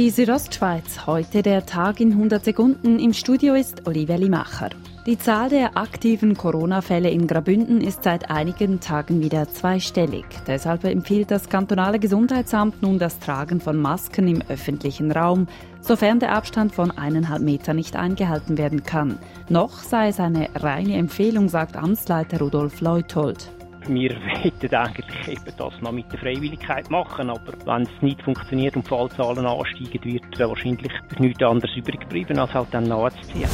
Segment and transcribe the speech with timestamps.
[0.00, 2.98] Die Südostschweiz, heute der Tag in 100 Sekunden.
[2.98, 4.70] Im Studio ist Olivia Limacher.
[5.04, 10.24] Die Zahl der aktiven Corona-Fälle in Grabünden ist seit einigen Tagen wieder zweistellig.
[10.46, 15.48] Deshalb empfiehlt das kantonale Gesundheitsamt nun das Tragen von Masken im öffentlichen Raum,
[15.82, 19.18] sofern der Abstand von eineinhalb Metern nicht eingehalten werden kann.
[19.50, 23.50] Noch sei es eine reine Empfehlung, sagt Amtsleiter Rudolf Leuthold.
[23.92, 24.10] Wir
[24.44, 28.84] wollten eigentlich eben das noch mit der Freiwilligkeit machen, aber wenn es nicht funktioniert und
[28.84, 33.48] die Fallzahlen ansteigen, wird wahrscheinlich nichts anderes übrig bleiben, als halt dann nachzuziehen.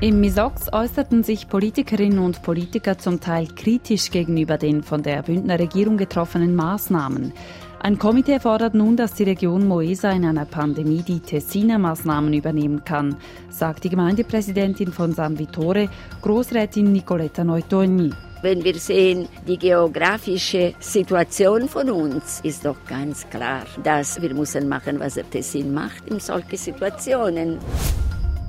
[0.00, 5.58] Im Misox äußerten sich Politikerinnen und Politiker zum Teil kritisch gegenüber den von der Bündner
[5.58, 7.32] Regierung getroffenen Maßnahmen.
[7.80, 12.84] Ein Komitee fordert nun, dass die Region Moesa in einer Pandemie die Tessiner Maßnahmen übernehmen
[12.84, 13.16] kann,
[13.48, 15.88] sagt die Gemeindepräsidentin von San Vittore,
[16.22, 18.12] Großrätin Nicoletta Neutogni.
[18.46, 24.68] Wenn wir sehen, die geografische Situation von uns ist doch ganz klar, dass wir müssen
[24.68, 27.58] machen, was der Tessin macht in solchen Situationen.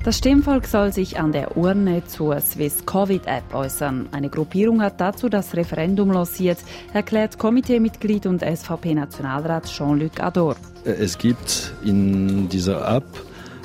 [0.04, 4.08] Das Stimmvolk soll sich an der Urne zur Swiss Covid App äußern.
[4.12, 6.58] Eine Gruppierung hat dazu das Referendum lanciert,
[6.92, 10.54] erklärt Komiteemitglied und SVP-Nationalrat Jean-Luc Ador.
[10.84, 13.08] Es gibt in dieser App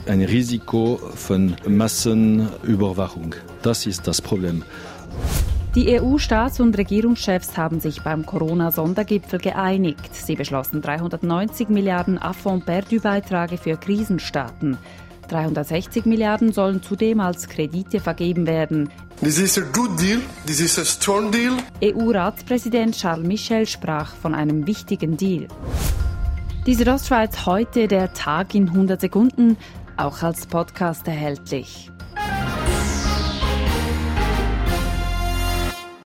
[0.08, 3.36] ein Risiko von Massenüberwachung.
[3.61, 4.64] Das ist das Problem.
[5.76, 10.14] Die EU-Staats- und Regierungschefs haben sich beim Corona-Sondergipfel geeinigt.
[10.14, 14.78] Sie beschlossen 390 Milliarden Affront-Perdu-Beiträge für Krisenstaaten.
[15.30, 18.92] 360 Milliarden sollen zudem als Kredite vergeben werden.
[19.22, 20.20] This is a good deal.
[20.46, 21.54] This is a strong deal.
[21.82, 25.48] EU-Ratspräsident Charles Michel sprach von einem wichtigen Deal.
[26.68, 29.58] Die Südostschweiz heute der Tag in 100 Sekunden,
[29.98, 31.90] auch als Podcast erhältlich.